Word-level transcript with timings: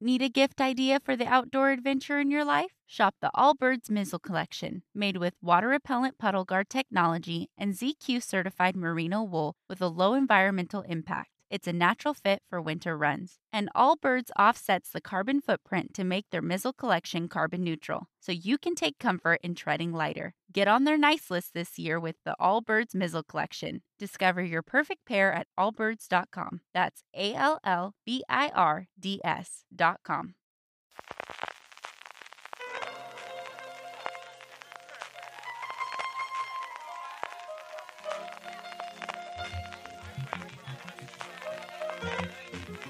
Need 0.00 0.22
a 0.22 0.28
gift 0.28 0.60
idea 0.60 0.98
for 0.98 1.14
the 1.16 1.26
outdoor 1.26 1.70
adventure 1.70 2.18
in 2.18 2.30
your 2.30 2.44
life? 2.44 2.72
Shop 2.86 3.14
the 3.20 3.30
Allbirds 3.36 3.90
Mizzle 3.90 4.18
Collection, 4.18 4.82
made 4.94 5.18
with 5.18 5.34
water 5.42 5.68
repellent 5.68 6.18
puddle 6.18 6.44
guard 6.44 6.68
technology 6.68 7.48
and 7.56 7.74
ZQ 7.74 8.22
certified 8.22 8.76
merino 8.76 9.22
wool 9.22 9.54
with 9.68 9.80
a 9.80 9.88
low 9.88 10.14
environmental 10.14 10.82
impact. 10.82 11.30
It's 11.50 11.66
a 11.66 11.72
natural 11.72 12.14
fit 12.14 12.42
for 12.48 12.60
winter 12.60 12.96
runs. 12.96 13.38
And 13.52 13.70
Allbirds 13.74 14.30
offsets 14.38 14.90
the 14.90 15.00
carbon 15.00 15.40
footprint 15.40 15.94
to 15.94 16.04
make 16.04 16.26
their 16.30 16.42
Mizzle 16.42 16.72
collection 16.72 17.28
carbon 17.28 17.64
neutral, 17.64 18.08
so 18.20 18.32
you 18.32 18.58
can 18.58 18.74
take 18.74 18.98
comfort 18.98 19.40
in 19.42 19.54
treading 19.54 19.92
lighter. 19.92 20.34
Get 20.52 20.68
on 20.68 20.84
their 20.84 20.98
nice 20.98 21.30
list 21.30 21.54
this 21.54 21.78
year 21.78 21.98
with 21.98 22.16
the 22.24 22.36
Allbirds 22.40 22.94
Mizzle 22.94 23.22
collection. 23.22 23.82
Discover 23.98 24.42
your 24.42 24.62
perfect 24.62 25.06
pair 25.06 25.32
at 25.32 25.46
allbirds.com. 25.58 26.60
That's 26.74 27.02
A 27.14 27.34
L 27.34 27.58
L 27.64 27.94
B 28.04 28.22
I 28.28 28.48
R 28.54 28.88
D 28.98 29.20
S.com. 29.24 30.34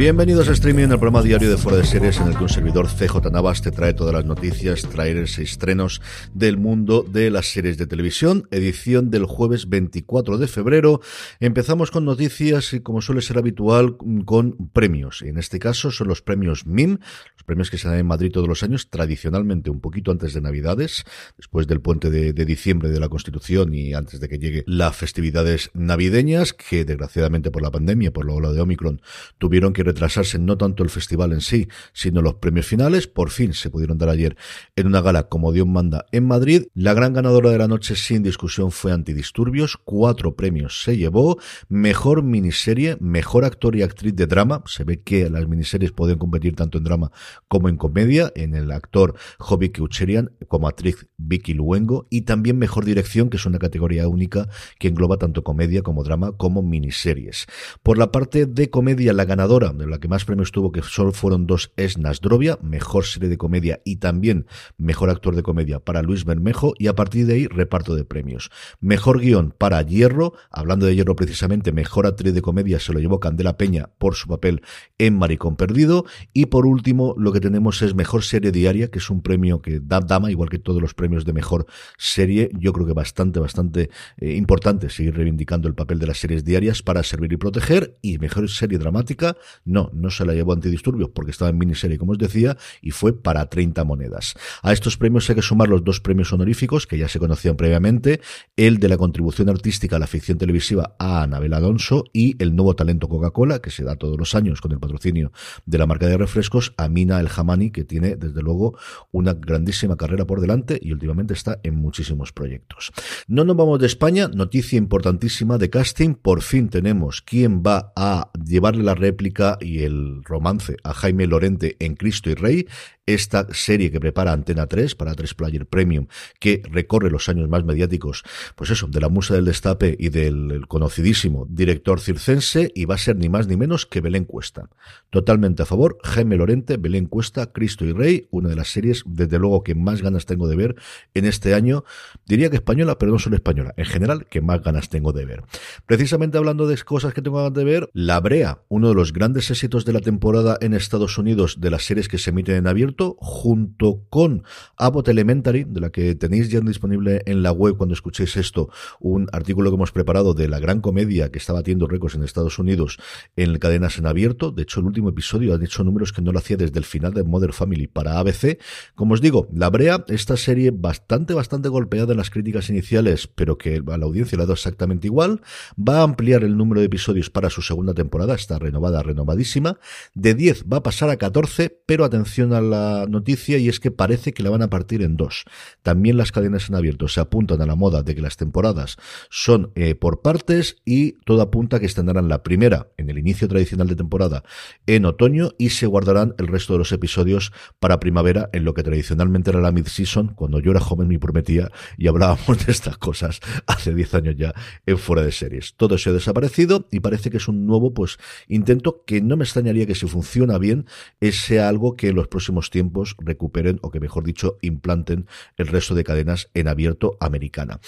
Bienvenidos 0.00 0.48
a 0.48 0.52
Streaming, 0.52 0.84
el 0.84 0.88
programa 0.98 1.20
diario 1.20 1.50
de 1.50 1.58
Fuera 1.58 1.76
de 1.76 1.84
Series 1.84 2.20
en 2.20 2.28
el 2.28 2.34
que 2.34 2.44
un 2.44 2.48
servidor 2.48 2.88
CJ 2.88 3.30
Navas 3.30 3.60
te 3.60 3.70
trae 3.70 3.92
todas 3.92 4.14
las 4.14 4.24
noticias, 4.24 4.88
trailers 4.88 5.38
e 5.38 5.42
estrenos 5.42 6.00
del 6.32 6.56
mundo 6.56 7.04
de 7.06 7.30
las 7.30 7.52
series 7.52 7.76
de 7.76 7.86
televisión, 7.86 8.48
edición 8.50 9.10
del 9.10 9.26
jueves 9.26 9.68
24 9.68 10.38
de 10.38 10.48
febrero. 10.48 11.02
Empezamos 11.38 11.90
con 11.90 12.06
noticias 12.06 12.72
y 12.72 12.80
como 12.80 13.02
suele 13.02 13.20
ser 13.20 13.36
habitual 13.36 13.98
con 14.24 14.70
premios. 14.72 15.20
En 15.20 15.36
este 15.36 15.58
caso 15.58 15.90
son 15.90 16.08
los 16.08 16.22
premios 16.22 16.64
MIM, 16.64 16.96
los 17.34 17.44
premios 17.44 17.70
que 17.70 17.76
se 17.76 17.86
dan 17.86 17.98
en 17.98 18.06
Madrid 18.06 18.32
todos 18.32 18.48
los 18.48 18.62
años, 18.62 18.88
tradicionalmente 18.88 19.68
un 19.68 19.82
poquito 19.82 20.12
antes 20.12 20.32
de 20.32 20.40
Navidades, 20.40 21.04
después 21.36 21.66
del 21.66 21.82
puente 21.82 22.08
de, 22.08 22.32
de 22.32 22.44
diciembre 22.46 22.88
de 22.88 23.00
la 23.00 23.10
Constitución 23.10 23.74
y 23.74 23.92
antes 23.92 24.18
de 24.18 24.30
que 24.30 24.38
llegue 24.38 24.64
las 24.66 24.96
festividades 24.96 25.70
navideñas, 25.74 26.54
que 26.54 26.86
desgraciadamente 26.86 27.50
por 27.50 27.60
la 27.60 27.70
pandemia, 27.70 28.14
por 28.14 28.24
la 28.24 28.32
ola 28.32 28.52
de 28.52 28.62
Omicron, 28.62 29.02
tuvieron 29.36 29.74
que 29.74 29.89
retrasarse 29.90 30.38
no 30.38 30.56
tanto 30.56 30.82
el 30.82 30.90
festival 30.90 31.32
en 31.32 31.40
sí, 31.40 31.68
sino 31.92 32.22
los 32.22 32.34
premios 32.34 32.66
finales. 32.66 33.06
Por 33.06 33.30
fin 33.30 33.52
se 33.52 33.70
pudieron 33.70 33.98
dar 33.98 34.08
ayer 34.08 34.36
en 34.76 34.86
una 34.86 35.00
gala 35.00 35.28
como 35.28 35.52
Dios 35.52 35.66
manda 35.66 36.06
en 36.12 36.26
Madrid. 36.26 36.66
La 36.74 36.94
gran 36.94 37.12
ganadora 37.12 37.50
de 37.50 37.58
la 37.58 37.68
noche 37.68 37.96
sin 37.96 38.22
discusión 38.22 38.70
fue 38.70 38.92
Antidisturbios. 38.92 39.76
Cuatro 39.76 40.34
premios 40.36 40.82
se 40.82 40.96
llevó. 40.96 41.38
Mejor 41.68 42.22
miniserie, 42.22 42.96
mejor 43.00 43.44
actor 43.44 43.76
y 43.76 43.82
actriz 43.82 44.14
de 44.14 44.26
drama. 44.26 44.62
Se 44.66 44.84
ve 44.84 45.02
que 45.02 45.28
las 45.28 45.48
miniseries 45.48 45.92
pueden 45.92 46.18
competir 46.18 46.54
tanto 46.54 46.78
en 46.78 46.84
drama 46.84 47.10
como 47.48 47.68
en 47.68 47.76
comedia. 47.76 48.32
En 48.34 48.54
el 48.54 48.70
actor 48.70 49.14
Hobby 49.38 49.72
Ucherian 49.80 50.32
como 50.48 50.68
actriz 50.68 51.06
Vicky 51.16 51.54
Luengo. 51.54 52.06
Y 52.10 52.22
también 52.22 52.58
mejor 52.58 52.84
dirección, 52.84 53.30
que 53.30 53.36
es 53.36 53.46
una 53.46 53.58
categoría 53.58 54.08
única 54.08 54.48
que 54.78 54.88
engloba 54.88 55.16
tanto 55.16 55.42
comedia 55.42 55.82
como 55.82 56.04
drama 56.04 56.32
como 56.32 56.62
miniseries. 56.62 57.46
Por 57.82 57.98
la 57.98 58.10
parte 58.12 58.46
de 58.46 58.70
comedia, 58.70 59.12
la 59.12 59.24
ganadora 59.24 59.72
de 59.80 59.86
la 59.86 59.98
que 59.98 60.08
más 60.08 60.24
premios 60.24 60.52
tuvo, 60.52 60.72
que 60.72 60.82
solo 60.82 61.12
fueron 61.12 61.46
dos, 61.46 61.72
es 61.76 61.98
Nasdrovia, 61.98 62.58
mejor 62.62 63.04
serie 63.04 63.28
de 63.28 63.38
comedia 63.38 63.80
y 63.84 63.96
también 63.96 64.46
mejor 64.76 65.10
actor 65.10 65.34
de 65.34 65.42
comedia 65.42 65.80
para 65.80 66.02
Luis 66.02 66.24
Bermejo, 66.24 66.74
y 66.78 66.86
a 66.86 66.94
partir 66.94 67.26
de 67.26 67.34
ahí 67.34 67.46
reparto 67.46 67.96
de 67.96 68.04
premios. 68.04 68.50
Mejor 68.80 69.20
guion 69.20 69.54
para 69.56 69.82
Hierro, 69.82 70.34
hablando 70.50 70.86
de 70.86 70.94
Hierro 70.94 71.16
precisamente, 71.16 71.72
mejor 71.72 72.06
actriz 72.06 72.34
de 72.34 72.42
comedia 72.42 72.78
se 72.78 72.92
lo 72.92 73.00
llevó 73.00 73.20
Candela 73.20 73.56
Peña 73.56 73.90
por 73.98 74.14
su 74.14 74.28
papel 74.28 74.62
en 74.98 75.16
Maricón 75.18 75.56
Perdido, 75.56 76.04
y 76.32 76.46
por 76.46 76.66
último 76.66 77.14
lo 77.16 77.32
que 77.32 77.40
tenemos 77.40 77.82
es 77.82 77.94
mejor 77.94 78.22
serie 78.22 78.52
diaria, 78.52 78.90
que 78.90 78.98
es 78.98 79.10
un 79.10 79.22
premio 79.22 79.62
que 79.62 79.80
da 79.80 80.00
Dama, 80.00 80.30
igual 80.30 80.48
que 80.48 80.58
todos 80.58 80.80
los 80.80 80.94
premios 80.94 81.24
de 81.24 81.32
mejor 81.32 81.66
serie, 81.98 82.50
yo 82.58 82.72
creo 82.72 82.86
que 82.86 82.92
bastante, 82.92 83.40
bastante 83.40 83.90
eh, 84.16 84.34
importante 84.34 84.90
seguir 84.90 85.14
reivindicando 85.14 85.68
el 85.68 85.74
papel 85.74 85.98
de 85.98 86.06
las 86.06 86.18
series 86.18 86.44
diarias 86.44 86.82
para 86.82 87.02
servir 87.02 87.32
y 87.32 87.36
proteger, 87.36 87.98
y 88.02 88.18
mejor 88.18 88.48
serie 88.48 88.78
dramática, 88.78 89.36
no, 89.70 89.90
no 89.92 90.10
se 90.10 90.24
la 90.24 90.34
llevó 90.34 90.52
antidisturbios 90.52 91.10
porque 91.10 91.30
estaba 91.30 91.50
en 91.50 91.58
miniserie, 91.58 91.98
como 91.98 92.12
os 92.12 92.18
decía, 92.18 92.56
y 92.82 92.90
fue 92.90 93.12
para 93.12 93.46
30 93.46 93.84
monedas. 93.84 94.34
A 94.62 94.72
estos 94.72 94.96
premios 94.96 95.28
hay 95.30 95.36
que 95.36 95.42
sumar 95.42 95.68
los 95.68 95.84
dos 95.84 96.00
premios 96.00 96.32
honoríficos 96.32 96.86
que 96.86 96.98
ya 96.98 97.08
se 97.08 97.18
conocían 97.18 97.56
previamente, 97.56 98.20
el 98.56 98.78
de 98.78 98.88
la 98.88 98.96
contribución 98.96 99.48
artística 99.48 99.96
a 99.96 99.98
la 99.98 100.06
ficción 100.06 100.38
televisiva 100.38 100.96
a 100.98 101.22
Anabel 101.22 101.54
Alonso 101.54 102.04
y 102.12 102.40
el 102.42 102.54
nuevo 102.54 102.74
talento 102.74 103.08
Coca-Cola, 103.08 103.60
que 103.60 103.70
se 103.70 103.84
da 103.84 103.96
todos 103.96 104.18
los 104.18 104.34
años 104.34 104.60
con 104.60 104.72
el 104.72 104.78
patrocinio 104.78 105.32
de 105.66 105.78
la 105.78 105.86
marca 105.86 106.06
de 106.06 106.16
refrescos, 106.16 106.74
a 106.76 106.88
Mina 106.88 107.20
El 107.20 107.28
Hamani, 107.34 107.70
que 107.70 107.84
tiene 107.84 108.16
desde 108.16 108.42
luego 108.42 108.76
una 109.12 109.34
grandísima 109.34 109.96
carrera 109.96 110.26
por 110.26 110.40
delante 110.40 110.78
y 110.80 110.92
últimamente 110.92 111.34
está 111.34 111.60
en 111.62 111.76
muchísimos 111.76 112.32
proyectos. 112.32 112.92
No 113.28 113.44
nos 113.44 113.56
vamos 113.56 113.78
de 113.78 113.86
España, 113.86 114.28
noticia 114.28 114.78
importantísima 114.78 115.58
de 115.58 115.70
casting, 115.70 116.14
por 116.14 116.42
fin 116.42 116.68
tenemos 116.68 117.22
quién 117.22 117.62
va 117.62 117.92
a 117.96 118.30
llevarle 118.44 118.82
la 118.82 118.94
réplica 118.94 119.49
y 119.60 119.82
el 119.82 120.22
romance 120.24 120.76
a 120.84 120.92
Jaime 120.94 121.26
Lorente 121.26 121.76
en 121.80 121.96
Cristo 121.96 122.30
y 122.30 122.34
Rey, 122.34 122.68
esta 123.06 123.46
serie 123.52 123.90
que 123.90 124.00
prepara 124.00 124.32
Antena 124.32 124.66
3 124.66 124.94
para 124.94 125.14
3 125.14 125.34
Player 125.34 125.66
Premium, 125.66 126.06
que 126.38 126.62
recorre 126.70 127.10
los 127.10 127.28
años 127.28 127.48
más 127.48 127.64
mediáticos, 127.64 128.22
pues 128.54 128.70
eso, 128.70 128.86
de 128.86 129.00
la 129.00 129.08
musa 129.08 129.34
del 129.34 129.44
destape 129.44 129.96
y 129.98 130.10
del 130.10 130.66
conocidísimo 130.68 131.46
director 131.48 132.00
circense, 132.00 132.70
y 132.74 132.84
va 132.84 132.94
a 132.94 132.98
ser 132.98 133.16
ni 133.16 133.28
más 133.28 133.46
ni 133.46 133.56
menos 133.56 133.86
que 133.86 134.00
Belén 134.00 134.24
Cuesta. 134.24 134.68
Totalmente 135.10 135.62
a 135.62 135.66
favor, 135.66 135.98
Jaime 136.04 136.36
Lorente, 136.36 136.76
Belén 136.76 137.06
Cuesta, 137.06 137.52
Cristo 137.52 137.84
y 137.84 137.92
Rey, 137.92 138.28
una 138.30 138.48
de 138.48 138.56
las 138.56 138.68
series, 138.68 139.02
desde 139.06 139.38
luego, 139.38 139.62
que 139.62 139.74
más 139.74 140.02
ganas 140.02 140.26
tengo 140.26 140.48
de 140.48 140.56
ver 140.56 140.76
en 141.14 141.24
este 141.24 141.54
año, 141.54 141.84
diría 142.26 142.50
que 142.50 142.56
española, 142.56 142.98
pero 142.98 143.12
no 143.12 143.18
solo 143.18 143.36
española, 143.36 143.74
en 143.76 143.86
general, 143.86 144.26
que 144.26 144.40
más 144.40 144.62
ganas 144.62 144.88
tengo 144.88 145.12
de 145.12 145.24
ver. 145.24 145.42
Precisamente 145.86 146.38
hablando 146.38 146.66
de 146.66 146.76
cosas 146.78 147.12
que 147.14 147.22
tengo 147.22 147.38
ganas 147.38 147.54
de 147.54 147.64
ver, 147.64 147.90
La 147.92 148.20
Brea, 148.20 148.62
uno 148.68 148.88
de 148.88 148.94
los 148.94 149.12
grandes 149.12 149.50
éxitos 149.50 149.84
de 149.84 149.92
la 149.92 150.00
temporada 150.00 150.56
en 150.60 150.74
Estados 150.74 151.18
Unidos 151.18 151.60
de 151.60 151.70
las 151.70 151.84
series 151.84 152.08
que 152.08 152.18
se 152.18 152.30
emiten 152.30 152.56
en 152.56 152.66
abierto, 152.66 152.99
junto 153.18 154.02
con 154.10 154.44
Abbott 154.76 155.08
Elementary, 155.08 155.64
de 155.64 155.80
la 155.80 155.90
que 155.90 156.14
tenéis 156.14 156.50
ya 156.50 156.60
disponible 156.60 157.22
en 157.26 157.42
la 157.42 157.52
web 157.52 157.76
cuando 157.76 157.94
escuchéis 157.94 158.36
esto, 158.36 158.70
un 159.00 159.28
artículo 159.32 159.70
que 159.70 159.76
hemos 159.76 159.92
preparado 159.92 160.34
de 160.34 160.48
la 160.48 160.60
gran 160.60 160.80
comedia 160.80 161.30
que 161.30 161.38
está 161.38 161.52
batiendo 161.52 161.86
récords 161.86 162.14
en 162.14 162.22
Estados 162.22 162.58
Unidos 162.58 162.98
en 163.36 163.58
cadenas 163.58 163.98
en 163.98 164.06
abierto. 164.06 164.50
De 164.50 164.62
hecho, 164.62 164.80
el 164.80 164.86
último 164.86 165.08
episodio 165.08 165.54
ha 165.54 165.64
hecho 165.64 165.84
números 165.84 166.12
que 166.12 166.22
no 166.22 166.32
lo 166.32 166.38
hacía 166.38 166.56
desde 166.56 166.78
el 166.78 166.84
final 166.84 167.14
de 167.14 167.24
Mother 167.24 167.52
Family 167.52 167.86
para 167.86 168.18
ABC. 168.18 168.58
Como 168.94 169.14
os 169.14 169.20
digo, 169.20 169.48
La 169.52 169.70
Brea, 169.70 170.04
esta 170.08 170.36
serie 170.36 170.70
bastante, 170.70 171.34
bastante 171.34 171.68
golpeada 171.68 172.12
en 172.12 172.18
las 172.18 172.30
críticas 172.30 172.70
iniciales, 172.70 173.26
pero 173.26 173.58
que 173.58 173.82
a 173.86 173.98
la 173.98 174.06
audiencia 174.06 174.36
le 174.36 174.42
ha 174.42 174.46
dado 174.46 174.54
exactamente 174.54 175.06
igual, 175.06 175.40
va 175.76 176.00
a 176.00 176.02
ampliar 176.02 176.44
el 176.44 176.56
número 176.56 176.80
de 176.80 176.86
episodios 176.86 177.30
para 177.30 177.50
su 177.50 177.62
segunda 177.62 177.94
temporada, 177.94 178.34
está 178.34 178.58
renovada, 178.58 179.02
renovadísima. 179.02 179.78
De 180.14 180.34
10 180.34 180.64
va 180.70 180.78
a 180.78 180.82
pasar 180.82 181.10
a 181.10 181.16
14, 181.16 181.82
pero 181.86 182.04
atención 182.04 182.52
a 182.52 182.60
la 182.60 182.79
noticia 183.08 183.58
y 183.58 183.68
es 183.68 183.80
que 183.80 183.90
parece 183.90 184.32
que 184.32 184.42
la 184.42 184.50
van 184.50 184.62
a 184.62 184.70
partir 184.70 185.02
en 185.02 185.16
dos. 185.16 185.44
También 185.82 186.16
las 186.16 186.32
cadenas 186.32 186.68
en 186.68 186.76
abierto 186.76 187.08
se 187.08 187.20
apuntan 187.20 187.62
a 187.62 187.66
la 187.66 187.74
moda 187.74 188.02
de 188.02 188.14
que 188.14 188.22
las 188.22 188.36
temporadas 188.36 188.96
son 189.30 189.72
eh, 189.74 189.94
por 189.94 190.22
partes 190.22 190.76
y 190.84 191.12
todo 191.24 191.42
apunta 191.42 191.80
que 191.80 191.86
estrenarán 191.86 192.28
la 192.28 192.42
primera 192.42 192.88
en 192.96 193.10
el 193.10 193.18
inicio 193.18 193.48
tradicional 193.48 193.88
de 193.88 193.96
temporada 193.96 194.44
en 194.86 195.04
otoño 195.04 195.50
y 195.58 195.70
se 195.70 195.86
guardarán 195.86 196.34
el 196.38 196.46
resto 196.46 196.74
de 196.74 196.78
los 196.80 196.92
episodios 196.92 197.52
para 197.78 198.00
primavera 198.00 198.50
en 198.52 198.64
lo 198.64 198.74
que 198.74 198.82
tradicionalmente 198.82 199.50
era 199.50 199.60
la 199.60 199.72
mid-season 199.72 200.34
cuando 200.34 200.60
yo 200.60 200.70
era 200.70 200.80
joven 200.80 201.08
me 201.08 201.18
prometía 201.18 201.70
y 201.96 202.06
hablábamos 202.08 202.66
de 202.66 202.72
estas 202.72 202.98
cosas 202.98 203.40
hace 203.66 203.94
10 203.94 204.14
años 204.14 204.34
ya 204.36 204.54
en 204.86 204.98
fuera 204.98 205.22
de 205.22 205.32
series. 205.32 205.74
Todo 205.76 205.98
se 205.98 206.10
ha 206.10 206.12
desaparecido 206.12 206.86
y 206.90 207.00
parece 207.00 207.30
que 207.30 207.38
es 207.38 207.48
un 207.48 207.66
nuevo 207.66 207.92
pues 207.94 208.18
intento 208.48 209.02
que 209.06 209.20
no 209.20 209.36
me 209.36 209.44
extrañaría 209.44 209.86
que 209.86 209.94
si 209.94 210.06
funciona 210.06 210.58
bien 210.58 210.86
sea 211.32 211.68
algo 211.68 211.96
que 211.96 212.08
en 212.08 212.16
los 212.16 212.28
próximos 212.28 212.69
tiempos 212.70 213.16
recuperen 213.18 213.78
o 213.82 213.90
que 213.90 214.00
mejor 214.00 214.24
dicho 214.24 214.58
implanten 214.62 215.26
el 215.56 215.66
resto 215.66 215.94
de 215.94 216.04
cadenas 216.04 216.50
en 216.54 216.68
abierto 216.68 217.16
americana. 217.20 217.80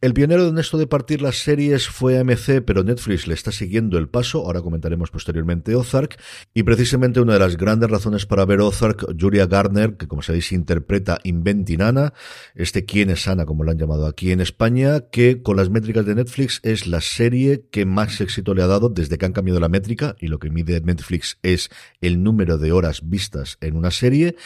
El 0.00 0.12
pionero 0.12 0.46
en 0.48 0.58
esto 0.58 0.76
de 0.76 0.86
partir 0.86 1.22
las 1.22 1.36
series 1.36 1.88
fue 1.88 2.18
AMC, 2.18 2.62
pero 2.66 2.84
Netflix 2.84 3.26
le 3.26 3.32
está 3.32 3.52
siguiendo 3.52 3.96
el 3.96 4.08
paso. 4.08 4.44
Ahora 4.44 4.60
comentaremos 4.60 5.10
posteriormente 5.10 5.74
Ozark. 5.74 6.20
Y 6.52 6.62
precisamente 6.62 7.20
una 7.20 7.32
de 7.34 7.38
las 7.38 7.56
grandes 7.56 7.90
razones 7.90 8.26
para 8.26 8.44
ver 8.44 8.60
Ozark, 8.60 9.06
Julia 9.18 9.46
Garner, 9.46 9.96
que 9.96 10.06
como 10.06 10.20
sabéis 10.20 10.52
interpreta 10.52 11.18
Inventing 11.24 11.80
Anna, 11.80 12.12
este 12.54 12.84
quién 12.84 13.08
es 13.08 13.26
Ana, 13.28 13.46
como 13.46 13.64
lo 13.64 13.70
han 13.70 13.78
llamado 13.78 14.06
aquí 14.06 14.30
en 14.30 14.40
España, 14.40 15.08
que 15.10 15.42
con 15.42 15.56
las 15.56 15.70
métricas 15.70 16.04
de 16.04 16.14
Netflix 16.14 16.60
es 16.62 16.86
la 16.86 17.00
serie 17.00 17.64
que 17.70 17.86
más 17.86 18.20
éxito 18.20 18.54
le 18.54 18.62
ha 18.62 18.66
dado 18.66 18.88
desde 18.88 19.16
que 19.16 19.26
han 19.26 19.32
cambiado 19.32 19.60
la 19.60 19.68
métrica 19.68 20.16
y 20.20 20.28
lo 20.28 20.38
que 20.38 20.50
mide 20.50 20.80
Netflix 20.80 21.38
es 21.42 21.70
el 22.00 22.22
número 22.22 22.58
de 22.58 22.72
horas 22.72 23.08
vistas 23.08 23.58
en 23.60 23.76
una 23.76 23.90
serie 23.90 24.23
Familie 24.24 24.36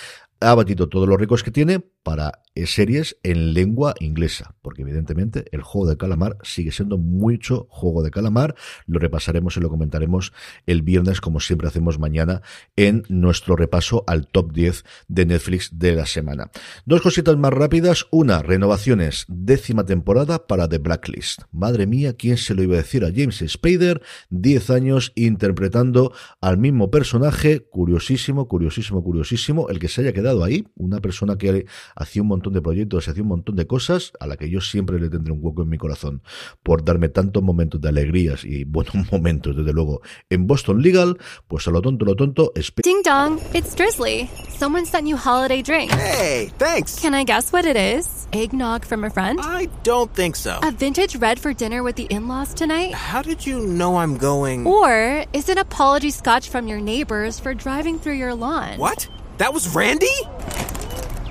ha 0.40 0.54
batido 0.54 0.88
todos 0.88 1.08
los 1.08 1.18
récords 1.18 1.42
que 1.42 1.50
tiene 1.50 1.80
para 2.02 2.42
eh, 2.54 2.66
series 2.66 3.18
en 3.22 3.54
lengua 3.54 3.94
inglesa, 4.00 4.54
porque 4.62 4.82
evidentemente 4.82 5.44
el 5.52 5.62
juego 5.62 5.88
de 5.88 5.96
calamar 5.96 6.38
sigue 6.42 6.72
siendo 6.72 6.96
mucho 6.96 7.66
juego 7.70 8.02
de 8.02 8.10
calamar. 8.10 8.54
Lo 8.86 8.98
repasaremos 8.98 9.56
y 9.56 9.60
lo 9.60 9.68
comentaremos 9.68 10.32
el 10.66 10.82
viernes, 10.82 11.20
como 11.20 11.40
siempre 11.40 11.68
hacemos 11.68 11.98
mañana, 11.98 12.42
en 12.76 13.04
nuestro 13.08 13.56
repaso 13.56 14.04
al 14.06 14.26
top 14.26 14.52
10 14.52 14.84
de 15.08 15.26
Netflix 15.26 15.78
de 15.78 15.94
la 15.94 16.06
semana. 16.06 16.50
Dos 16.86 17.02
cositas 17.02 17.36
más 17.36 17.52
rápidas. 17.52 18.06
Una, 18.10 18.42
renovaciones, 18.42 19.24
décima 19.28 19.84
temporada 19.84 20.46
para 20.46 20.68
The 20.68 20.78
Blacklist. 20.78 21.42
Madre 21.52 21.86
mía, 21.86 22.14
¿quién 22.14 22.36
se 22.36 22.54
lo 22.54 22.62
iba 22.62 22.74
a 22.74 22.78
decir 22.78 23.04
a 23.04 23.12
James 23.14 23.44
Spader? 23.46 24.02
10 24.30 24.70
años 24.70 25.12
interpretando 25.14 26.12
al 26.40 26.58
mismo 26.58 26.90
personaje. 26.90 27.60
Curiosísimo, 27.68 28.48
curiosísimo, 28.48 29.02
curiosísimo. 29.02 29.68
El 29.68 29.78
que 29.78 29.88
se 29.88 30.00
haya 30.00 30.12
quedado 30.12 30.27
ahí, 30.44 30.66
una 30.76 31.00
persona 31.00 31.36
que 31.36 31.66
hacía 31.96 32.22
un 32.22 32.28
montón 32.28 32.52
de 32.52 32.62
proyectos, 32.62 33.08
hacía 33.08 33.22
un 33.22 33.28
montón 33.28 33.56
de 33.56 33.66
cosas 33.66 34.12
a 34.20 34.26
la 34.26 34.36
que 34.36 34.50
yo 34.50 34.60
siempre 34.60 35.00
le 35.00 35.08
tendré 35.08 35.32
un 35.32 35.40
hueco 35.42 35.62
en 35.62 35.68
mi 35.68 35.78
corazón 35.78 36.22
por 36.62 36.84
darme 36.84 37.08
tantos 37.08 37.42
momentos 37.42 37.80
de 37.80 37.88
alegrías 37.88 38.44
y 38.44 38.64
buenos 38.64 38.94
momentos, 39.12 39.56
desde 39.56 39.72
luego, 39.72 40.00
en 40.30 40.46
Boston 40.46 40.82
Legal, 40.82 41.18
pues 41.46 41.66
a 41.68 41.70
lo 41.70 41.82
tonto, 41.82 42.04
lo 42.04 42.16
tonto, 42.16 42.52
Ding 42.82 43.02
dong, 43.02 43.40
it's 43.54 43.74
Drizzly. 43.74 44.28
Someone 44.50 44.84
sent 44.84 45.06
you 45.06 45.16
holiday 45.16 45.62
drinks. 45.62 45.94
Hey, 45.94 46.50
thanks. 46.58 46.98
Can 47.00 47.14
I 47.14 47.24
guess 47.24 47.52
what 47.52 47.64
it 47.64 47.76
is? 47.76 48.26
Eggnog 48.32 48.84
from 48.84 49.04
a 49.04 49.10
friend? 49.10 49.38
I 49.40 49.68
don't 49.82 50.12
think 50.12 50.36
so. 50.36 50.58
A 50.62 50.70
vintage 50.70 51.16
red 51.16 51.38
for 51.38 51.52
dinner 51.52 51.82
with 51.82 51.96
the 51.96 52.04
in-laws 52.04 52.54
tonight? 52.54 52.92
How 52.92 53.22
did 53.22 53.46
you 53.46 53.66
know 53.66 53.96
I'm 53.96 54.16
going? 54.16 54.66
Or 54.66 55.24
is 55.32 55.48
it 55.48 55.58
apology 55.58 56.10
scotch 56.10 56.48
from 56.48 56.66
your 56.66 56.80
neighbors 56.80 57.38
for 57.38 57.54
driving 57.54 57.98
through 57.98 58.14
your 58.14 58.34
lawn? 58.34 58.78
What? 58.78 59.08
That 59.38 59.54
was 59.54 59.74
Randy? 59.74 60.06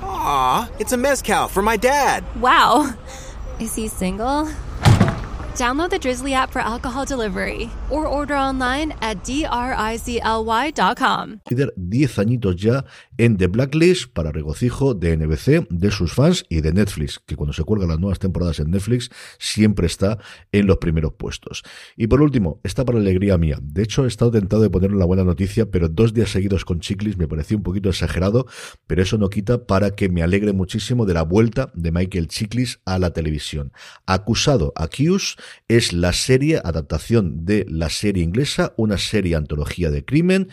Aw, 0.01 0.69
it's 0.80 0.94
a 0.94 0.98
mezcal 0.98 1.50
for 1.50 1.62
my 1.62 1.75
dad. 1.75 2.24
Wow. 2.39 2.94
Is 3.59 3.75
he 3.75 3.89
single? 3.89 4.50
Download 5.57 5.89
the 5.89 5.98
Drizzly 5.98 6.36
app 6.36 6.51
for 6.51 6.62
alcohol 6.62 7.04
delivery 7.04 7.71
or 7.89 8.06
order 8.06 8.36
online 8.36 8.94
at 9.01 9.24
drizly.com. 9.24 9.50
10 11.75 12.19
añitos 12.19 12.56
ya 12.57 12.86
en 13.18 13.38
The 13.38 13.48
Blacklist 13.48 14.13
para 14.13 14.31
regocijo 14.31 14.94
de 14.94 15.18
NBC, 15.18 15.68
de 15.71 15.89
sus 15.89 16.13
fans 16.13 16.45
y 16.48 16.62
de 16.62 16.74
Netflix, 16.74 17.19
que 17.25 17.36
cuando 17.36 17.54
se 17.54 17.63
cuelgan 17.63 17.89
las 17.89 18.00
nuevas 18.00 18.19
temporadas 18.19 18.59
en 18.59 18.69
Netflix 18.69 19.09
siempre 19.39 19.88
está 19.88 20.19
en 20.51 20.68
los 20.68 20.77
primeros 20.77 21.13
puestos. 21.13 21.63
Y 21.95 22.06
por 22.06 22.21
último, 22.21 22.59
está 22.63 22.86
para 22.86 23.00
alegría 23.00 23.39
mía. 23.39 23.57
De 23.59 23.81
hecho, 23.81 24.06
he 24.06 24.07
estado 24.07 24.30
tentado 24.30 24.62
de 24.62 24.69
ponerle 24.69 24.98
una 24.98 25.06
buena 25.06 25.24
noticia, 25.24 25.71
pero 25.71 25.89
dos 25.89 26.13
días 26.13 26.30
seguidos 26.30 26.65
con 26.65 26.81
Chiclis 26.81 27.18
me 27.18 27.27
pareció 27.27 27.57
un 27.57 27.63
poquito 27.63 27.89
exagerado, 27.89 28.45
pero 28.86 29.01
eso 29.01 29.18
no 29.18 29.31
quita 29.31 29.65
para 29.65 29.95
que 29.95 30.07
me 30.07 30.21
alegre 30.21 30.54
muchísimo 30.54 31.07
de 31.07 31.15
la 31.15 31.24
vuelta 31.24 31.71
de 31.74 31.92
Michael 31.92 32.27
Chiklis 32.27 32.80
a 32.86 33.00
la 33.00 33.09
televisión. 33.09 33.71
Acusado, 34.06 34.71
Accused, 34.75 35.39
es 35.67 35.94
la 35.94 36.13
serie 36.13 36.61
adaptación 36.63 37.45
de 37.45 37.65
la 37.69 37.89
serie 37.89 38.23
inglesa, 38.23 38.73
una 38.77 38.97
serie 38.97 39.35
antología 39.35 39.91
de 39.91 40.05
crimen 40.05 40.49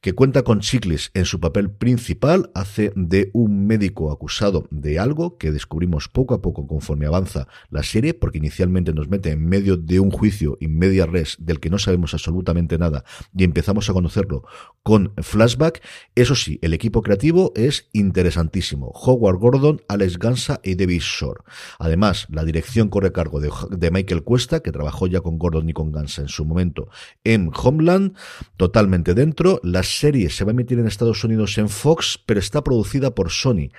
que 0.00 0.12
cuenta 0.12 0.42
con 0.42 0.60
Chiklis 0.60 1.10
en 1.14 1.24
su 1.24 1.40
papel 1.40 1.70
principal, 1.70 2.50
hace 2.54 2.92
de 2.94 3.30
un 3.32 3.66
médico 3.66 4.12
acusado 4.12 4.66
de 4.70 4.98
algo 4.98 5.38
que 5.38 5.50
descubrimos 5.50 6.08
poco 6.10 6.34
a 6.34 6.42
poco 6.42 6.66
conforme 6.66 7.06
avanza 7.06 7.48
la 7.70 7.82
serie, 7.82 8.12
porque 8.12 8.36
inicialmente 8.36 8.92
nos 8.92 9.08
mete 9.08 9.30
en 9.30 9.46
medio 9.46 9.78
de 9.78 10.00
un 10.00 10.10
juicio 10.10 10.58
in 10.60 10.78
media 10.78 11.06
res 11.06 11.36
del 11.38 11.58
que 11.58 11.70
no 11.70 11.78
sabemos 11.78 12.12
absolutamente 12.12 12.76
nada 12.76 13.04
y 13.34 13.44
empezamos 13.44 13.88
a 13.88 13.94
conocerlo 13.94 14.44
con 14.82 15.14
flashback. 15.16 15.82
Eso 16.14 16.34
sí, 16.34 16.58
el 16.60 16.74
equipo 16.74 17.00
creativo 17.00 17.52
es 17.56 17.88
interesantísimo. 17.92 18.92
Howard 18.94 19.38
Gordon, 19.38 19.80
Alex 19.88 20.18
Gansa 20.18 20.60
y 20.62 20.74
David 20.74 21.00
Shore. 21.00 21.40
Además, 21.78 22.26
la 22.30 22.44
dirección 22.44 22.90
corre 22.90 23.12
cargo 23.12 23.40
de 23.40 23.90
Michael 23.90 24.22
Que 24.62 24.72
trabajó 24.72 25.06
ya 25.06 25.20
con 25.20 25.38
Gordon 25.38 25.68
y 25.68 25.72
con 25.72 25.92
Gansa 25.92 26.22
en 26.22 26.28
su 26.28 26.44
momento 26.44 26.88
en 27.22 27.50
Homeland, 27.54 28.16
totalmente 28.56 29.14
dentro. 29.14 29.60
Las 29.62 29.98
serie 29.98 30.30
se 30.30 30.44
va 30.44 30.50
a 30.50 30.54
emitir 30.54 30.78
en 30.78 30.86
Estados 30.86 31.24
Unidos 31.24 31.56
en 31.58 31.68
Fox, 31.68 32.18
pero 32.26 32.40
está 32.40 32.62
producida 32.62 33.14
por 33.14 33.30
Sony. 33.30 33.70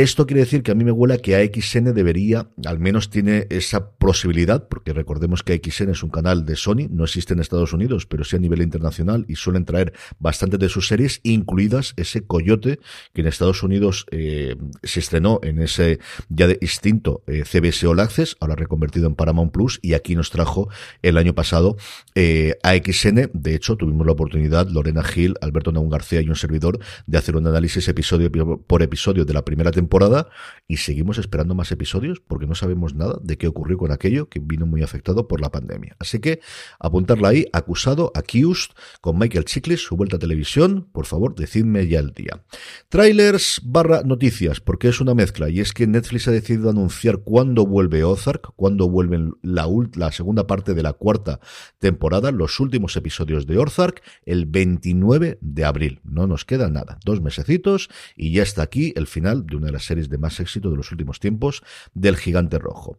Esto 0.00 0.26
quiere 0.26 0.40
decir 0.40 0.62
que 0.62 0.70
a 0.70 0.74
mí 0.74 0.82
me 0.82 0.92
huele 0.92 1.18
que 1.18 1.36
AXN 1.36 1.92
debería, 1.92 2.48
al 2.64 2.78
menos 2.78 3.10
tiene 3.10 3.46
esa 3.50 3.90
posibilidad, 3.90 4.66
porque 4.66 4.94
recordemos 4.94 5.42
que 5.42 5.52
AXN 5.52 5.90
es 5.90 6.02
un 6.02 6.08
canal 6.08 6.46
de 6.46 6.56
Sony, 6.56 6.88
no 6.88 7.04
existe 7.04 7.34
en 7.34 7.40
Estados 7.40 7.74
Unidos, 7.74 8.06
pero 8.06 8.24
sí 8.24 8.34
a 8.34 8.38
nivel 8.38 8.62
internacional 8.62 9.26
y 9.28 9.36
suelen 9.36 9.66
traer 9.66 9.92
bastantes 10.18 10.58
de 10.58 10.70
sus 10.70 10.88
series, 10.88 11.20
incluidas 11.22 11.92
ese 11.98 12.22
Coyote, 12.22 12.80
que 13.12 13.20
en 13.20 13.26
Estados 13.26 13.62
Unidos 13.62 14.06
eh, 14.10 14.56
se 14.82 15.00
estrenó 15.00 15.38
en 15.42 15.60
ese 15.60 15.98
ya 16.30 16.46
de 16.46 16.54
extinto 16.62 17.22
eh, 17.26 17.44
CBS 17.44 17.86
All 17.86 18.00
Access, 18.00 18.38
ahora 18.40 18.56
reconvertido 18.56 19.06
en 19.06 19.14
Paramount 19.14 19.52
Plus, 19.52 19.80
y 19.82 19.92
aquí 19.92 20.16
nos 20.16 20.30
trajo 20.30 20.70
el 21.02 21.18
año 21.18 21.34
pasado 21.34 21.76
eh, 22.14 22.54
AXN. 22.62 23.32
De 23.34 23.54
hecho, 23.54 23.76
tuvimos 23.76 24.06
la 24.06 24.12
oportunidad, 24.12 24.66
Lorena 24.66 25.04
Gil, 25.04 25.34
Alberto 25.42 25.72
Naun 25.72 25.90
García 25.90 26.22
y 26.22 26.28
un 26.30 26.36
servidor, 26.36 26.78
de 27.06 27.18
hacer 27.18 27.36
un 27.36 27.46
análisis 27.46 27.86
episodio 27.86 28.30
por 28.66 28.82
episodio 28.82 29.26
de 29.26 29.34
la 29.34 29.44
primera 29.44 29.70
temporada 29.70 29.89
temporada 29.90 30.28
y 30.68 30.76
seguimos 30.76 31.18
esperando 31.18 31.56
más 31.56 31.72
episodios 31.72 32.20
porque 32.20 32.46
no 32.46 32.54
sabemos 32.54 32.94
nada 32.94 33.18
de 33.24 33.36
qué 33.36 33.48
ocurrió 33.48 33.76
con 33.76 33.90
aquello 33.90 34.28
que 34.28 34.38
vino 34.38 34.66
muy 34.66 34.84
afectado 34.84 35.26
por 35.26 35.40
la 35.40 35.50
pandemia. 35.50 35.96
Así 35.98 36.20
que 36.20 36.40
apuntarla 36.78 37.30
ahí, 37.30 37.46
acusado, 37.52 38.12
accused, 38.14 38.70
con 39.00 39.18
Michael 39.18 39.46
Chiklis, 39.46 39.80
su 39.80 39.96
vuelta 39.96 40.14
a 40.14 40.18
televisión, 40.20 40.88
por 40.92 41.06
favor, 41.06 41.34
decidme 41.34 41.88
ya 41.88 41.98
el 41.98 42.12
día. 42.12 42.44
Trailers 42.88 43.60
barra 43.64 44.02
noticias, 44.04 44.60
porque 44.60 44.88
es 44.88 45.00
una 45.00 45.12
mezcla 45.12 45.50
y 45.50 45.58
es 45.58 45.72
que 45.72 45.88
Netflix 45.88 46.28
ha 46.28 46.30
decidido 46.30 46.70
anunciar 46.70 47.18
cuándo 47.24 47.66
vuelve 47.66 48.04
Ozark, 48.04 48.52
cuándo 48.54 48.88
vuelven 48.88 49.32
la, 49.42 49.66
la 49.96 50.12
segunda 50.12 50.46
parte 50.46 50.74
de 50.74 50.84
la 50.84 50.92
cuarta 50.92 51.40
temporada, 51.80 52.30
los 52.30 52.60
últimos 52.60 52.96
episodios 52.96 53.48
de 53.48 53.58
Ozark, 53.58 54.02
el 54.24 54.46
29 54.46 55.38
de 55.40 55.64
abril. 55.64 56.00
No 56.04 56.28
nos 56.28 56.44
queda 56.44 56.70
nada, 56.70 57.00
dos 57.04 57.20
mesecitos 57.20 57.88
y 58.14 58.32
ya 58.32 58.44
está 58.44 58.62
aquí 58.62 58.92
el 58.94 59.08
final 59.08 59.46
de 59.46 59.56
una 59.56 59.69
de 59.70 59.74
las 59.74 59.84
series 59.84 60.08
de 60.08 60.18
más 60.18 60.40
éxito 60.40 60.70
de 60.70 60.76
los 60.76 60.90
últimos 60.90 61.20
tiempos 61.20 61.62
del 61.94 62.16
Gigante 62.16 62.58
Rojo. 62.58 62.98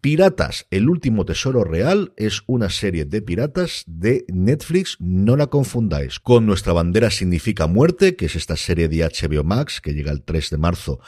Piratas, 0.00 0.66
el 0.70 0.88
último 0.88 1.24
tesoro 1.24 1.64
real, 1.64 2.12
es 2.16 2.42
una 2.46 2.68
serie 2.70 3.04
de 3.04 3.22
piratas 3.22 3.84
de 3.86 4.24
Netflix, 4.28 4.96
no 5.00 5.36
la 5.36 5.46
confundáis 5.46 6.20
con 6.20 6.46
Nuestra 6.46 6.72
bandera 6.72 7.10
significa 7.10 7.66
muerte, 7.66 8.16
que 8.16 8.26
es 8.26 8.36
esta 8.36 8.56
serie 8.56 8.88
de 8.88 9.04
HBO 9.04 9.44
Max 9.44 9.80
que 9.80 9.94
llega 9.94 10.12
el 10.12 10.22
3 10.22 10.50
de 10.50 10.58
marzo, 10.58 11.00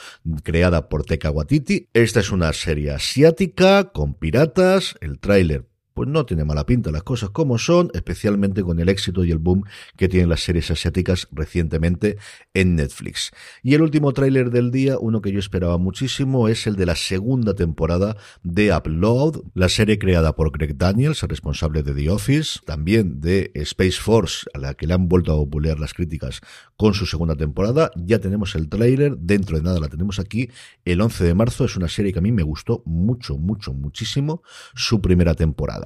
creada 0.43 0.89
por 0.89 1.05
Teka 1.05 1.31
Waititi. 1.31 1.89
Esta 1.93 2.19
es 2.19 2.31
una 2.31 2.53
serie 2.53 2.91
asiática 2.91 3.91
con 3.91 4.13
piratas, 4.13 4.95
el 5.01 5.19
tráiler 5.19 5.72
pues 5.93 6.09
no 6.09 6.25
tiene 6.25 6.45
mala 6.45 6.65
pinta 6.65 6.91
las 6.91 7.03
cosas 7.03 7.29
como 7.29 7.57
son, 7.57 7.91
especialmente 7.93 8.63
con 8.63 8.79
el 8.79 8.89
éxito 8.89 9.23
y 9.23 9.31
el 9.31 9.37
boom 9.37 9.63
que 9.97 10.09
tienen 10.09 10.29
las 10.29 10.43
series 10.43 10.71
asiáticas 10.71 11.27
recientemente 11.31 12.17
en 12.53 12.75
Netflix. 12.75 13.31
Y 13.61 13.73
el 13.73 13.81
último 13.81 14.13
tráiler 14.13 14.51
del 14.51 14.71
día, 14.71 14.97
uno 14.99 15.21
que 15.21 15.31
yo 15.31 15.39
esperaba 15.39 15.77
muchísimo, 15.77 16.47
es 16.47 16.67
el 16.67 16.75
de 16.75 16.85
la 16.85 16.95
segunda 16.95 17.53
temporada 17.53 18.17
de 18.43 18.75
Upload, 18.75 19.43
la 19.53 19.69
serie 19.69 19.99
creada 19.99 20.35
por 20.35 20.51
Greg 20.51 20.77
Daniels, 20.77 21.21
responsable 21.23 21.83
de 21.83 21.93
The 21.93 22.09
Office, 22.09 22.59
también 22.65 23.21
de 23.21 23.51
Space 23.55 23.99
Force, 23.99 24.45
a 24.53 24.57
la 24.57 24.73
que 24.73 24.87
le 24.87 24.93
han 24.93 25.07
vuelto 25.07 25.33
a 25.33 25.35
popular 25.35 25.79
las 25.79 25.93
críticas 25.93 26.41
con 26.77 26.93
su 26.93 27.05
segunda 27.05 27.35
temporada. 27.35 27.91
Ya 27.95 28.19
tenemos 28.19 28.55
el 28.55 28.69
tráiler, 28.69 29.17
dentro 29.17 29.57
de 29.57 29.63
nada 29.63 29.79
la 29.79 29.89
tenemos 29.89 30.19
aquí, 30.19 30.49
el 30.85 31.01
11 31.01 31.23
de 31.23 31.33
marzo, 31.33 31.65
es 31.65 31.75
una 31.75 31.87
serie 31.87 32.13
que 32.13 32.19
a 32.19 32.21
mí 32.21 32.31
me 32.31 32.43
gustó 32.43 32.83
mucho, 32.85 33.37
mucho, 33.37 33.73
muchísimo 33.73 34.43
su 34.75 35.01
primera 35.01 35.33
temporada. 35.33 35.82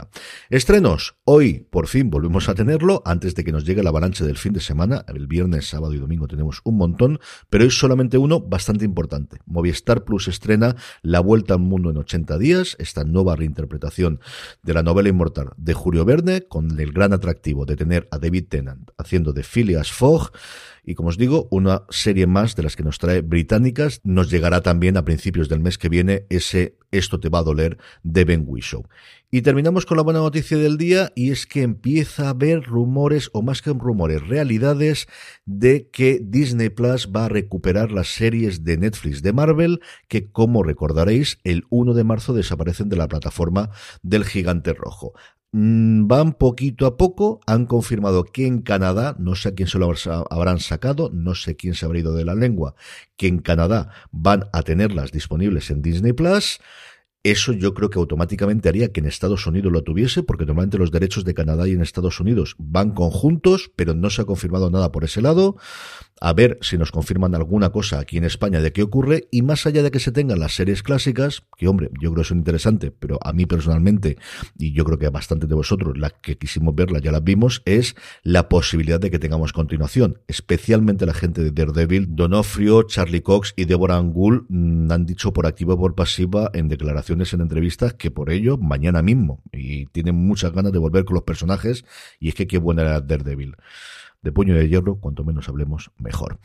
Estrenos, 0.49 1.17
hoy 1.23 1.67
por 1.69 1.87
fin 1.87 2.09
volvemos 2.09 2.49
a 2.49 2.55
tenerlo, 2.55 3.01
antes 3.05 3.35
de 3.35 3.43
que 3.43 3.51
nos 3.51 3.65
llegue 3.65 3.83
la 3.83 3.89
avalancha 3.89 4.25
del 4.25 4.37
fin 4.37 4.53
de 4.53 4.59
semana, 4.59 5.03
el 5.07 5.27
viernes, 5.27 5.69
sábado 5.69 5.93
y 5.93 5.97
domingo 5.97 6.27
tenemos 6.27 6.61
un 6.63 6.77
montón, 6.77 7.19
pero 7.49 7.63
hoy 7.63 7.71
solamente 7.71 8.17
uno 8.17 8.39
bastante 8.41 8.85
importante. 8.85 9.39
Movistar 9.45 10.03
Plus 10.03 10.27
estrena 10.27 10.75
La 11.01 11.19
Vuelta 11.19 11.53
al 11.53 11.59
Mundo 11.59 11.91
en 11.91 11.97
80 11.97 12.37
días, 12.37 12.75
esta 12.79 13.03
nueva 13.03 13.35
reinterpretación 13.35 14.19
de 14.63 14.73
la 14.73 14.83
novela 14.83 15.09
inmortal 15.09 15.51
de 15.57 15.73
Julio 15.73 16.05
Verne, 16.05 16.47
con 16.47 16.79
el 16.79 16.91
gran 16.91 17.13
atractivo 17.13 17.65
de 17.65 17.75
tener 17.75 18.07
a 18.11 18.19
David 18.19 18.45
Tennant 18.49 18.91
haciendo 18.97 19.33
de 19.33 19.43
Phileas 19.43 19.91
Fogg, 19.91 20.31
y 20.87 20.95
como 20.95 21.09
os 21.09 21.17
digo, 21.17 21.49
una 21.51 21.83
serie 21.89 22.27
más 22.27 22.55
de 22.55 22.63
las 22.63 22.77
que 22.77 22.83
nos 22.83 22.97
trae 22.97 23.19
británicas. 23.19 23.99
Nos 24.05 24.31
llegará 24.31 24.61
también 24.61 24.95
a 24.95 25.03
principios 25.03 25.49
del 25.49 25.59
mes 25.59 25.77
que 25.77 25.89
viene 25.89 26.25
ese 26.29 26.77
Esto 26.91 27.19
te 27.19 27.27
va 27.27 27.39
a 27.39 27.43
doler 27.43 27.77
de 28.03 28.23
Ben 28.23 28.45
Whishaw. 28.47 28.85
Y 29.29 29.41
terminamos 29.41 29.85
con 29.85 29.97
la 29.97 30.03
buena 30.03 30.19
noticia 30.19 30.57
del 30.57 30.77
día 30.77 31.11
y 31.13 31.31
es 31.31 31.45
que 31.45 31.61
empieza 31.61 32.27
a 32.27 32.29
haber 32.29 32.63
rumores, 32.63 33.29
o 33.33 33.41
más 33.41 33.61
que 33.61 33.73
rumores, 33.73 34.25
realidades 34.25 35.07
de 35.45 35.89
que 35.89 36.21
Disney 36.23 36.69
Plus 36.69 37.11
va 37.13 37.25
a 37.25 37.29
recuperar 37.29 37.91
las 37.91 38.07
series 38.07 38.63
de 38.63 38.77
Netflix 38.77 39.21
de 39.21 39.33
Marvel 39.33 39.81
que, 40.07 40.31
como 40.31 40.63
recordaréis, 40.63 41.39
el 41.43 41.65
1 41.69 41.95
de 41.95 42.05
marzo 42.05 42.33
desaparecen 42.33 42.87
de 42.87 42.95
la 42.95 43.09
plataforma 43.09 43.71
del 44.01 44.23
gigante 44.23 44.73
rojo. 44.73 45.11
Mm, 45.59 46.05
van 46.05 46.33
poquito 46.33 46.85
a 46.85 46.97
poco, 46.97 47.39
han 47.47 47.65
confirmado 47.65 48.25
que 48.25 48.45
en 48.45 48.61
Canadá, 48.61 49.15
no 49.17 49.33
sé 49.33 49.49
a 49.49 49.55
quién 49.55 49.67
se 49.67 49.79
lo 49.79 49.91
habrán 50.29 50.59
sacado, 50.59 51.09
no 51.11 51.33
sé 51.33 51.55
quién 51.55 51.73
se 51.73 51.83
habrá 51.83 51.97
ido 51.97 52.13
de 52.13 52.25
la 52.25 52.35
lengua, 52.35 52.75
que 53.15 53.25
en 53.25 53.39
Canadá 53.39 53.89
van 54.11 54.49
a 54.53 54.61
tenerlas 54.61 55.11
disponibles 55.11 55.71
en 55.71 55.81
Disney 55.81 56.13
Plus. 56.13 56.59
Eso 57.23 57.53
yo 57.53 57.73
creo 57.73 57.89
que 57.89 57.97
automáticamente 57.97 58.69
haría 58.69 58.91
que 58.91 58.99
en 58.99 59.07
Estados 59.07 59.47
Unidos 59.47 59.71
lo 59.71 59.81
tuviese, 59.81 60.21
porque 60.21 60.45
normalmente 60.45 60.77
los 60.77 60.91
derechos 60.91 61.25
de 61.25 61.33
Canadá 61.33 61.67
y 61.67 61.71
en 61.71 61.81
Estados 61.81 62.19
Unidos 62.19 62.55
van 62.59 62.91
conjuntos, 62.91 63.71
pero 63.75 63.95
no 63.95 64.11
se 64.11 64.21
ha 64.21 64.25
confirmado 64.25 64.69
nada 64.69 64.91
por 64.91 65.05
ese 65.05 65.23
lado 65.23 65.57
a 66.21 66.33
ver 66.33 66.57
si 66.61 66.77
nos 66.77 66.91
confirman 66.91 67.35
alguna 67.35 67.69
cosa 67.69 67.99
aquí 67.99 68.17
en 68.17 68.23
España 68.23 68.61
de 68.61 68.71
qué 68.71 68.83
ocurre 68.83 69.27
y 69.31 69.41
más 69.41 69.65
allá 69.65 69.83
de 69.83 69.91
que 69.91 69.99
se 69.99 70.11
tengan 70.11 70.39
las 70.39 70.55
series 70.55 70.83
clásicas, 70.83 71.43
que 71.57 71.67
hombre, 71.67 71.89
yo 72.01 72.11
creo 72.11 72.23
que 72.23 72.29
son 72.29 72.39
interesantes, 72.39 72.91
pero 72.97 73.19
a 73.21 73.33
mí 73.33 73.45
personalmente, 73.45 74.17
y 74.57 74.73
yo 74.73 74.85
creo 74.85 74.97
que 74.97 75.05
a 75.05 75.11
bastantes 75.11 75.49
de 75.49 75.55
vosotros, 75.55 75.97
las 75.97 76.13
que 76.13 76.37
quisimos 76.37 76.75
verlas 76.75 77.01
ya 77.01 77.11
las 77.11 77.23
vimos, 77.23 77.61
es 77.65 77.95
la 78.23 78.49
posibilidad 78.49 78.99
de 78.99 79.11
que 79.11 79.19
tengamos 79.19 79.53
continuación, 79.53 80.19
especialmente 80.27 81.05
la 81.05 81.13
gente 81.13 81.43
de 81.43 81.51
Daredevil, 81.51 82.15
Donofrio, 82.15 82.83
Charlie 82.83 83.21
Cox 83.21 83.53
y 83.55 83.65
Deborah 83.65 83.97
Angul 83.97 84.45
mm, 84.49 84.91
han 84.91 85.05
dicho 85.05 85.33
por 85.33 85.45
activa 85.45 85.75
o 85.75 85.77
por 85.77 85.95
pasiva 85.95 86.49
en 86.53 86.69
declaraciones 86.69 87.33
en 87.33 87.41
entrevistas 87.41 87.93
que 87.93 88.11
por 88.11 88.29
ello 88.29 88.57
mañana 88.57 89.01
mismo 89.01 89.41
y 89.51 89.85
tienen 89.87 90.15
muchas 90.15 90.51
ganas 90.53 90.71
de 90.71 90.79
volver 90.79 91.05
con 91.05 91.15
los 91.15 91.23
personajes 91.23 91.85
y 92.19 92.29
es 92.29 92.35
que 92.35 92.47
qué 92.47 92.57
buena 92.57 92.81
era 92.83 93.01
Daredevil 93.01 93.55
de 94.21 94.31
puño 94.31 94.55
de 94.55 94.67
hierro, 94.67 94.99
cuanto 94.99 95.23
menos 95.23 95.47
hablemos, 95.49 95.91
mejor. 95.97 96.39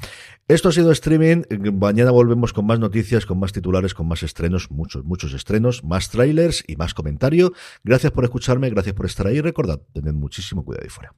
Esto 0.49 0.69
ha 0.69 0.73
sido 0.73 0.93
streaming. 0.93 1.43
Mañana 1.79 2.11
volvemos 2.11 2.53
con 2.53 2.67
más 2.67 2.79
noticias, 2.79 3.27
con 3.27 3.39
más 3.39 3.53
titulares, 3.53 3.95
con 3.95 4.07
más 4.07 4.23
estrenos, 4.23 4.71
muchos, 4.71 5.05
muchos 5.05 5.33
estrenos, 5.33 5.83
más 5.85 6.11
trailers 6.11 6.65
y 6.67 6.77
más 6.77 6.95
comentario. 6.95 7.53
Gracias 7.83 8.13
por 8.13 8.25
escucharme, 8.25 8.71
gracias 8.71 8.95
por 8.95 9.07
estar 9.07 9.27
ahí. 9.27 9.41
Recordad, 9.41 9.81
tened 9.93 10.15
muchísimo 10.15 10.65
cuidado 10.65 10.85
ahí 10.85 10.91
fuera. 10.91 11.15